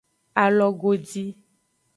Alogodi. 0.43 1.23